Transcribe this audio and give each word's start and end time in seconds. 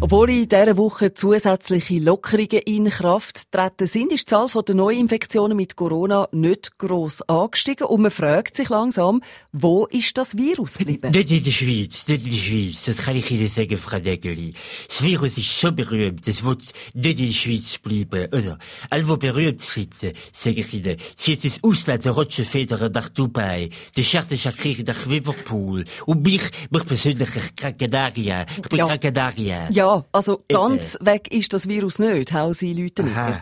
Obwohl 0.00 0.30
in 0.30 0.48
dieser 0.48 0.76
Woche 0.76 1.12
zusätzliche 1.12 1.98
Lockerungen 1.98 2.62
in 2.66 2.88
Kraft 2.88 3.50
treten 3.50 3.88
sind, 3.88 4.12
ist 4.12 4.30
die 4.30 4.30
Zahl 4.30 4.48
der 4.62 4.74
Neuinfektionen 4.76 5.56
mit 5.56 5.74
Corona 5.74 6.28
nicht 6.30 6.78
gross 6.78 7.20
angestiegen 7.22 7.88
und 7.88 8.02
man 8.02 8.12
fragt 8.12 8.54
sich 8.54 8.68
langsam, 8.68 9.20
wo 9.52 9.86
ist 9.86 10.16
das 10.16 10.36
Virus 10.36 10.78
geblieben? 10.78 11.10
Das 11.10 11.28
in 11.32 11.42
der 11.42 11.50
Schweiz, 11.50 12.04
das 12.06 12.22
in 12.24 12.30
der 12.30 12.38
Schweiz, 12.38 12.84
das 12.84 12.98
kann 12.98 13.16
ich 13.16 13.28
Ihnen 13.32 13.48
sagen, 13.48 13.76
Frau 13.76 13.98
Degeli. 13.98 14.54
Das 14.86 15.02
Virus 15.02 15.36
ist 15.36 15.60
so 15.60 15.72
berühmt, 15.72 16.28
das 16.28 16.44
wird 16.44 16.62
nicht 16.94 17.18
in 17.18 17.26
der 17.26 17.32
Schweiz 17.32 17.78
bleiben. 17.78 18.28
Also, 18.30 18.54
alle, 18.90 19.02
die 19.02 19.16
berühmt 19.16 19.60
sind, 19.60 19.94
sage 20.32 20.60
ich 20.60 20.74
Ihnen, 20.74 20.96
zieht 21.16 21.44
das 21.44 21.58
Ausland 21.64 22.04
der 22.04 22.12
Roger 22.12 22.44
Federer 22.44 22.88
nach 22.88 23.08
Dubai, 23.08 23.68
der 23.96 24.04
Charles 24.04 24.40
Shakiri 24.40 24.84
nach 24.84 25.06
Liverpool 25.06 25.84
und 26.06 26.24
mich, 26.24 26.42
mich 26.70 26.86
persönlich, 26.86 27.28
Gran 27.56 27.76
Canaria. 27.76 28.46
Ich 28.48 28.68
bin 28.68 28.78
Ja. 28.78 28.86
Gran 28.86 29.00
Canaria. 29.00 29.68
Ja, 29.88 30.04
also 30.12 30.42
ganz 30.48 30.98
weg 31.00 31.32
ist 31.32 31.54
das 31.54 31.66
Virus 31.66 31.98
nicht, 31.98 32.32
Hausi 32.32 32.74
Leute 32.74 33.04
Aha. 33.04 33.40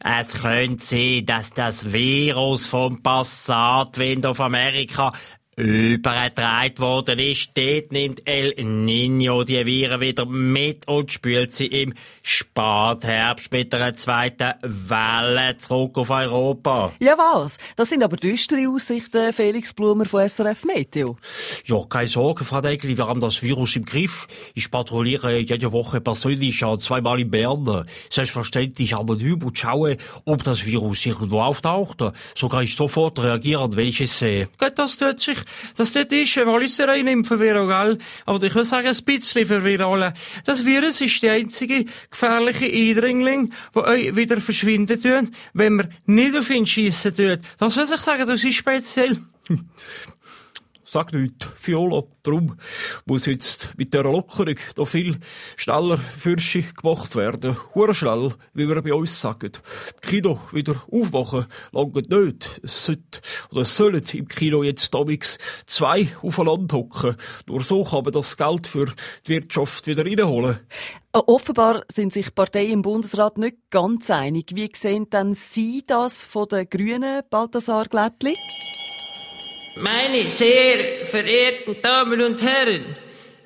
Es 0.00 0.34
könnte 0.34 0.84
sein, 0.84 1.24
dass 1.24 1.54
das 1.54 1.90
Virus 1.90 2.66
vom 2.66 3.02
Passatwind 3.02 4.26
auf 4.26 4.40
Amerika 4.40 5.12
übergetragen 5.60 6.78
worden 6.78 7.18
ist. 7.18 7.50
Dort 7.54 7.92
nimmt 7.92 8.26
El 8.26 8.54
Niño 8.58 9.44
die 9.44 9.64
Viren 9.64 10.00
wieder 10.00 10.26
mit 10.26 10.88
und 10.88 11.12
spült 11.12 11.52
sie 11.52 11.66
im 11.66 11.94
Spätherbst 12.22 13.52
mit 13.52 13.74
einer 13.74 13.94
zweiten 13.94 14.54
Welle 14.62 15.56
zurück 15.58 15.98
auf 15.98 16.10
Europa. 16.10 16.92
Ja 17.00 17.16
was? 17.16 17.58
Das 17.76 17.90
sind 17.90 18.02
aber 18.02 18.16
düstere 18.16 18.68
Aussichten, 18.68 19.32
Felix 19.32 19.72
Blumer 19.72 20.06
von 20.06 20.26
SRF 20.26 20.64
Meteo. 20.64 21.16
Ja, 21.66 21.84
keine 21.88 22.08
Sorge, 22.08 22.44
Frau 22.44 22.60
Degli, 22.60 22.96
wir 22.96 23.06
haben 23.06 23.20
das 23.20 23.42
Virus 23.42 23.76
im 23.76 23.84
Griff. 23.84 24.26
Ich 24.54 24.70
patrouilliere 24.70 25.38
jede 25.38 25.72
Woche 25.72 26.00
persönlich 26.00 26.58
zweimal 26.58 27.20
in 27.20 27.30
Bern. 27.30 27.86
Selbstverständlich 28.10 28.96
anonym 28.96 29.42
und 29.42 29.58
schaue, 29.58 29.96
ob 30.24 30.42
das 30.42 30.64
Virus 30.64 31.04
irgendwo 31.04 31.40
auftaucht. 31.40 32.02
So 32.34 32.48
kann 32.48 32.64
ich 32.64 32.74
sofort 32.74 33.22
reagieren, 33.22 33.76
wenn 33.76 33.88
ich 33.88 34.00
es 34.00 34.18
sehe. 34.18 34.48
Gut, 34.58 34.72
das 34.76 34.96
tut 34.96 35.20
sich, 35.20 35.38
das 35.76 35.92
tut 35.92 36.12
ist, 36.12 36.36
Walliser 36.36 36.94
im 36.94 37.24
Verwirrung, 37.24 37.68
gell? 37.68 37.98
Aber 38.26 38.42
ich 38.42 38.54
würde 38.54 38.68
sagen, 38.68 38.88
ein 38.88 39.04
bisschen 39.04 39.46
verwirren. 39.46 40.12
Das 40.44 40.64
Virus 40.64 41.00
ist 41.00 41.22
die 41.22 41.30
einzige 41.30 41.84
gefährliche 42.10 42.66
Eindringling, 42.66 43.52
die 43.74 43.78
euch 43.78 44.16
wieder 44.16 44.40
verschwinden 44.40 45.00
tun, 45.00 45.30
wenn 45.52 45.74
man 45.74 45.88
nicht 46.06 46.36
auf 46.36 46.50
ihn 46.50 46.66
schiessen 46.66 47.14
tut. 47.14 47.40
Das 47.58 47.76
muss 47.76 47.90
ich 47.90 48.00
sagen, 48.00 48.26
das 48.26 48.44
ist 48.44 48.56
speziell. 48.56 49.18
Sag 50.92 51.12
nicht, 51.12 51.48
Viola. 51.64 52.02
Darum 52.24 52.56
muss 53.06 53.26
jetzt 53.26 53.74
mit 53.76 53.94
dieser 53.94 54.10
Lockerung 54.10 54.56
noch 54.76 54.88
viel 54.88 55.18
schneller 55.56 55.98
Fürsche 55.98 56.62
gemacht 56.62 57.14
werden. 57.14 57.56
Hure 57.76 57.94
schnell, 57.94 58.34
wie 58.54 58.66
wir 58.66 58.82
bei 58.82 58.92
uns 58.92 59.20
sagen. 59.20 59.52
Die 60.02 60.08
Kino 60.08 60.40
wieder 60.50 60.82
aufmachen, 60.90 61.46
lange 61.70 62.02
nicht. 62.02 62.60
Es 62.64 62.86
sollte, 62.86 63.20
oder 63.52 63.60
es 63.60 63.76
sollen 63.76 64.02
im 64.14 64.26
Kino 64.26 64.64
jetzt 64.64 64.92
damals 64.92 65.38
zwei 65.64 66.08
aufeinander 66.22 66.78
hocken. 66.78 67.14
Nur 67.46 67.62
so 67.62 67.84
kann 67.84 68.02
man 68.02 68.12
das 68.12 68.36
Geld 68.36 68.66
für 68.66 68.86
die 69.28 69.34
Wirtschaft 69.34 69.86
wieder 69.86 70.04
reinholen. 70.04 70.58
Äh, 71.12 71.18
Offenbar 71.18 71.84
sind 71.88 72.12
sich 72.12 72.34
Parteien 72.34 72.72
im 72.72 72.82
Bundesrat 72.82 73.38
nicht 73.38 73.58
ganz 73.70 74.10
einig. 74.10 74.56
Wie 74.56 74.68
sehen 74.74 75.08
denn 75.08 75.34
Sie 75.34 75.84
das 75.86 76.24
von 76.24 76.48
den 76.48 76.68
Grünen, 76.68 77.22
Balthasar 77.30 77.84
Glättli? 77.84 78.34
Meine 79.76 80.28
sehr 80.28 81.06
verehrten 81.06 81.76
Damen 81.80 82.20
und 82.20 82.42
Herren, 82.42 82.96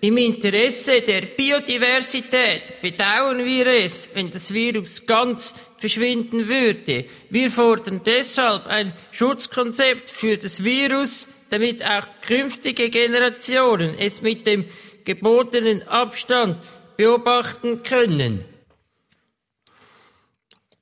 im 0.00 0.17
Interesse 0.17 1.03
der 1.03 1.22
Biodiversität 1.22 2.81
bedauern 2.81 3.44
wir 3.44 3.66
es, 3.66 4.09
wenn 4.15 4.31
das 4.31 4.53
Virus 4.53 5.04
ganz 5.06 5.54
verschwinden 5.76 6.49
würde. 6.49 7.04
Wir 7.31 7.50
fordern 7.50 8.00
deshalb 8.04 8.66
ein 8.66 8.94
Schutzkonzept 9.12 10.09
für 10.09 10.37
das 10.38 10.65
Virus, 10.65 11.28
damit 11.50 11.84
auch 11.84 12.06
künftige 12.26 12.91
Generationen 12.91 13.94
es 13.99 14.22
mit 14.22 14.47
dem 14.47 14.65
gebotenen 15.04 15.87
Abstand 15.88 16.59
beobachten 16.97 17.82
können. 17.82 18.44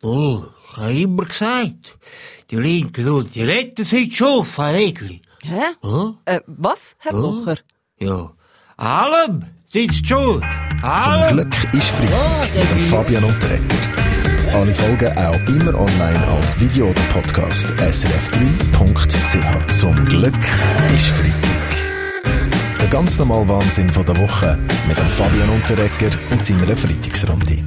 Oh, 0.03 0.45
ich 0.71 0.77
habe 0.77 1.01
immer 1.01 1.25
gesagt, 1.27 1.99
die 2.51 2.57
Linken 2.57 3.09
und 3.09 3.35
die 3.35 3.43
Retten 3.43 3.85
sind 3.85 4.15
schon, 4.15 4.47
Regli. 4.59 5.21
Hä? 5.45 5.61
Oh? 5.83 6.13
Äh, 6.25 6.39
was, 6.47 6.95
Herr 6.99 7.11
Blocher? 7.13 7.57
Ja. 7.99 8.31
Allem 8.77 9.45
sie 9.67 9.91
schuld. 9.91 10.41
Zum 10.81 10.85
Allem. 10.85 11.37
Glück 11.37 11.53
ist 11.75 11.89
Freitag 11.89 12.55
mit 12.55 12.71
dem 12.71 12.79
Fabian 12.85 13.25
Unterrecker. 13.25 13.77
Alle 14.53 14.73
Folgen 14.73 15.19
auch 15.19 15.35
immer 15.49 15.75
online 15.81 16.29
als 16.29 16.61
Video 16.61 16.91
oder 16.91 17.01
Podcast. 17.13 17.67
srf3.ch. 17.67 19.67
Zum 19.81 20.05
Glück 20.05 20.39
ist 20.95 21.07
Freitag. 21.07 21.77
Der 22.81 22.89
ganz 22.89 23.19
normale 23.19 23.49
Wahnsinn 23.49 23.89
von 23.89 24.07
der 24.07 24.17
Woche 24.19 24.57
mit 24.87 24.97
dem 24.97 25.09
Fabian 25.09 25.49
Unterrecker 25.49 26.17
und 26.31 26.45
seiner 26.45 26.77
Freitagsrunde. 26.77 27.57
Die 27.57 27.65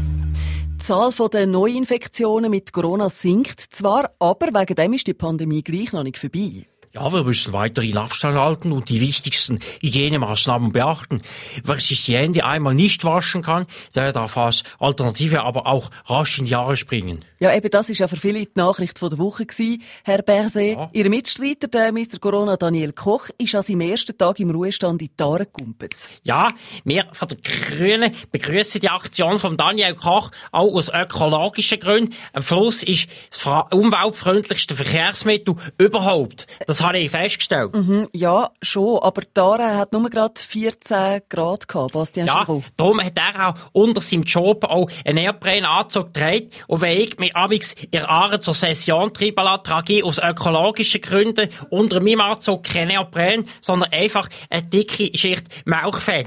Zahl 0.77 1.11
der 1.33 1.47
Neuinfektionen 1.47 2.51
mit 2.51 2.71
Corona 2.71 3.09
sinkt 3.09 3.59
zwar, 3.59 4.11
aber 4.19 4.47
wegen 4.47 4.75
dem 4.75 4.93
ist 4.93 5.07
die 5.07 5.13
Pandemie 5.13 5.61
gleich 5.61 5.91
noch 5.91 6.03
nicht 6.03 6.17
vorbei. 6.17 6.67
Ja, 6.95 7.11
wir 7.11 7.25
müssen 7.25 7.51
weiterhin 7.51 7.97
Abstand 7.97 8.37
halten 8.37 8.71
und 8.71 8.87
die 8.87 9.01
wichtigsten 9.01 9.59
Hygienemaßnahmen 9.81 10.71
beachten. 10.71 11.21
Wer 11.61 11.77
sich 11.81 12.05
die 12.05 12.15
Hände 12.15 12.45
einmal 12.45 12.73
nicht 12.73 13.03
waschen 13.03 13.41
kann, 13.41 13.65
der 13.93 14.13
darf 14.13 14.37
als 14.37 14.63
Alternative 14.79 15.43
aber 15.43 15.67
auch 15.67 15.91
rasch 16.05 16.39
in 16.39 16.45
die 16.45 16.51
Jahre 16.51 16.77
springen. 16.77 17.25
Ja, 17.39 17.53
eben 17.53 17.69
das 17.69 17.89
ist 17.89 17.99
ja 17.99 18.07
für 18.07 18.15
viele 18.15 18.39
die 18.45 18.51
Nachricht 18.55 18.97
von 18.97 19.09
der 19.09 19.19
Woche 19.19 19.45
gewesen. 19.45 19.83
Herr 20.05 20.21
Berset, 20.21 20.77
Ja. 20.77 20.89
Ihr 20.93 21.09
Mitstreiter, 21.09 21.67
der 21.67 21.91
Mr. 21.91 22.17
Corona 22.21 22.55
Daniel 22.55 22.93
Koch, 22.93 23.27
ist 23.37 23.53
an 23.55 23.61
seinem 23.61 23.81
ersten 23.81 24.17
Tag 24.17 24.39
im 24.39 24.51
Ruhestand 24.51 25.01
in 25.01 25.09
die 25.09 25.23
Aare 25.23 25.45
gegumpelt. 25.45 26.07
Ja, 26.23 26.47
wir 26.85 27.07
von 27.11 27.27
der 27.27 27.37
Grünen 27.39 28.11
begrüßen 28.31 28.79
die 28.79 28.89
Aktion 28.89 29.37
von 29.37 29.57
Daniel 29.57 29.95
Koch 29.95 30.31
auch 30.53 30.73
aus 30.73 30.87
ökologischen 30.87 31.81
Gründen. 31.81 32.15
Ein 32.31 32.41
Fluss 32.41 32.83
ist 32.83 33.09
das 33.31 33.45
umweltfreundlichste 33.71 34.75
Verkehrsmittel 34.75 35.55
überhaupt. 35.77 36.47
Das 36.67 36.84
habe 36.85 36.99
ich 36.99 37.11
festgestellt. 37.11 37.73
Hm, 37.73 38.07
ja, 38.13 38.49
schon, 38.61 38.99
aber 39.01 39.21
Aare 39.55 39.77
hat 39.77 39.93
nur 39.93 40.09
gerade 40.09 40.33
14 40.37 41.21
Grad 41.29 41.67
gehabt, 41.67 41.93
Bastian 41.93 42.27
Ja, 42.27 42.39
Schirou. 42.45 42.63
darum 42.77 43.01
hat 43.01 43.17
er 43.17 43.49
auch 43.49 43.53
unter 43.73 44.01
seinem 44.01 44.23
Job 44.23 44.63
auch 44.65 44.89
einen 45.05 45.23
Neoprenanzug 45.23 46.13
getragen. 46.13 46.49
Und 46.67 46.81
wenn 46.81 46.97
ich 46.97 47.17
mich 47.17 47.35
abends 47.35 47.75
in 47.91 48.03
Aare 48.03 48.39
zur 48.39 48.53
Session 48.53 49.13
treiben 49.13 49.43
lasse, 49.43 49.63
trage 49.63 49.93
ich 49.93 50.03
aus 50.03 50.19
ökologischen 50.19 51.01
Gründen 51.01 51.49
unter 51.69 51.99
meinem 52.01 52.21
Anzug 52.21 52.63
kein 52.63 52.87
Neopren, 52.87 53.47
sondern 53.61 53.91
einfach 53.91 54.27
eine 54.49 54.63
dicke 54.63 55.17
Schicht 55.17 55.45
Mauchfell. 55.65 56.25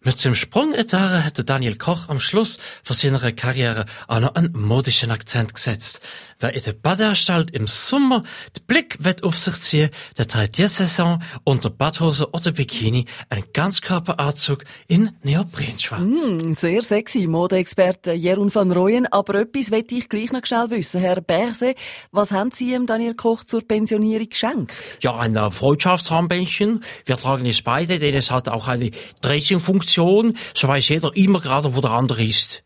Mit 0.00 0.16
seinem 0.16 0.36
Sprung 0.36 0.74
in 0.74 0.86
die 0.86 0.90
der 0.90 1.44
Daniel 1.44 1.76
Koch 1.76 2.08
am 2.08 2.20
Schluss 2.20 2.58
von 2.84 2.94
seiner 2.94 3.32
Karriere 3.32 3.84
auch 4.06 4.20
noch 4.20 4.36
einen 4.36 4.52
modischen 4.52 5.10
Akzent 5.10 5.54
gesetzt. 5.54 6.00
Wer 6.40 6.54
in 6.54 6.62
der 6.62 6.72
Badeanstalt 6.72 7.50
im 7.50 7.66
Sommer 7.66 8.22
den 8.56 8.64
Blick 8.68 8.98
wird 9.00 9.24
auf 9.24 9.36
sich 9.36 9.56
ziehen, 9.56 9.90
der 10.16 10.28
trägt 10.28 10.56
diese 10.56 10.68
Saison 10.68 11.20
unter 11.42 11.68
Badhose 11.68 12.30
oder 12.30 12.52
Bikini 12.52 13.06
einen 13.28 13.42
Ganzkörperanzug 13.52 14.62
in 14.86 15.16
Neoprenschwarz. 15.24 16.00
Hm, 16.00 16.54
sehr 16.54 16.82
sexy, 16.82 17.26
Modeexperte 17.26 18.12
Jeroen 18.12 18.54
van 18.54 18.70
Rooyen. 18.70 19.08
Aber 19.12 19.34
etwas 19.34 19.70
möchte 19.70 19.96
ich 19.96 20.08
gleich 20.08 20.30
noch 20.30 20.46
schnell 20.46 20.70
wissen. 20.70 21.00
Herr 21.00 21.20
Berset, 21.20 21.76
was 22.12 22.30
haben 22.30 22.52
Sie 22.52 22.72
ihm 22.72 22.86
Daniel 22.86 23.14
Koch 23.14 23.42
zur 23.42 23.66
Pensionierung 23.66 24.28
geschenkt? 24.28 24.72
Ja, 25.02 25.16
ein 25.16 25.34
äh, 25.34 25.50
Freundschaftsarmbändchen. 25.50 26.84
Wir 27.04 27.16
tragen 27.16 27.46
es 27.46 27.62
beide, 27.62 27.98
denn 27.98 28.14
es 28.14 28.30
hat 28.30 28.48
auch 28.48 28.68
eine 28.68 28.92
Dressingfunktion. 29.22 29.97
So 30.54 30.68
weiß 30.68 30.88
jeder 30.88 31.14
immer 31.16 31.40
gerade, 31.40 31.74
wo 31.74 31.80
der 31.80 31.90
andere 31.90 32.24
ist. 32.24 32.62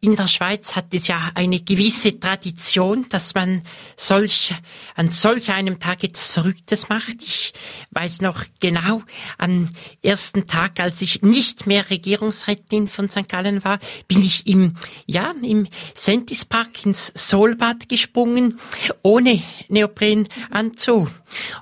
In 0.00 0.14
der 0.14 0.28
Schweiz 0.28 0.76
hat 0.76 0.94
es 0.94 1.08
ja 1.08 1.32
eine 1.34 1.60
gewisse 1.60 2.20
Tradition, 2.20 3.06
dass 3.08 3.34
man 3.34 3.62
solch, 3.96 4.54
an 4.94 5.10
solch 5.10 5.50
einem 5.50 5.80
Tag 5.80 6.04
etwas 6.04 6.30
Verrücktes 6.30 6.88
macht. 6.88 7.16
Ich 7.22 7.52
weiß 7.90 8.20
noch 8.20 8.44
genau, 8.60 9.02
am 9.38 9.68
ersten 10.02 10.46
Tag, 10.46 10.78
als 10.78 11.02
ich 11.02 11.22
nicht 11.22 11.66
mehr 11.66 11.90
Regierungsrätin 11.90 12.86
von 12.88 13.08
St. 13.08 13.28
Gallen 13.28 13.64
war, 13.64 13.78
bin 14.06 14.22
ich 14.22 14.46
im, 14.46 14.76
ja, 15.06 15.34
im 15.42 15.66
Sentis 15.94 16.44
Park 16.44 16.86
ins 16.86 17.12
Solbad 17.14 17.88
gesprungen, 17.88 18.60
ohne 19.02 19.42
Neoprenanzug. 19.68 21.10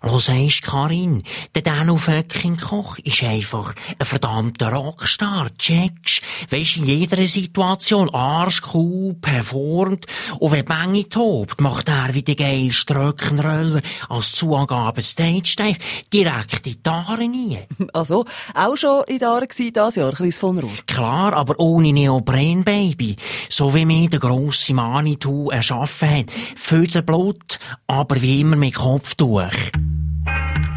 Und 0.03 0.23
sagst, 0.23 0.63
Karin, 0.63 1.23
der 1.55 1.63
Dano 1.63 1.97
Vöcking 1.97 2.57
Koch 2.57 2.99
ist 2.99 3.25
einfach 3.25 3.75
ein 3.99 4.07
verdammter 4.07 4.73
Rockstar, 4.73 5.51
checkst. 5.57 6.23
Weisst, 6.51 6.77
in 6.77 6.87
jeder 6.87 7.27
Situation 7.27 7.76
Animation 7.77 8.09
arschcool 8.15 9.15
performt 9.21 10.07
und 10.39 10.51
wenn 10.51 10.65
die 10.65 10.73
Menge 10.73 11.09
tobt, 11.11 11.61
macht 11.61 11.91
er 11.91 12.15
wie 12.15 12.23
die 12.23 12.35
geile 12.35 12.73
Ströckenröller 12.73 13.83
als 14.09 14.33
Zugabe 14.33 15.03
Stage-Dive 15.03 15.79
direkt 16.11 16.67
in 16.67 16.77
die 16.83 16.89
Aare 16.89 17.19
rein. 17.19 17.59
Also, 17.93 18.25
auch 18.55 18.77
schon 18.77 19.05
in 19.09 19.19
der 19.19 19.29
Aare 19.29 19.47
gewesen, 19.47 19.73
das 19.73 19.97
Jahr, 19.97 20.13
Chris 20.13 20.39
von 20.39 20.59
Rohr. 20.59 20.71
Klar, 20.87 21.35
aber 21.35 21.59
ohne 21.59 21.93
Neopren, 21.93 22.65
Baby. 22.65 23.17
So 23.49 23.75
wie 23.75 23.85
mir 23.85 24.09
der 24.09 24.21
grosse 24.21 24.73
Manitou 24.73 25.51
erschaffen 25.51 26.27
hat. 26.27 27.07
Blut, 27.07 27.59
aber 27.87 28.21
wie 28.21 28.41
immer 28.41 28.57
mit 28.57 28.75
Kopftuch. 28.75 29.51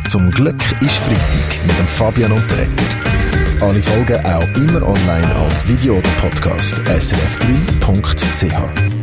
Zum 0.09 0.31
Glück 0.31 0.61
ist 0.81 0.95
Freitag 0.95 1.65
mit 1.65 1.77
dem 1.77 1.87
Fabian 1.87 2.31
Unterreger. 2.31 3.08
Alle 3.61 3.83
Folgen 3.83 4.25
auch 4.25 4.47
immer 4.55 4.81
online 4.87 5.35
als 5.35 5.67
Video 5.67 5.97
oder 5.97 6.09
Podcast 6.21 6.75
srf3.ch. 6.75 8.98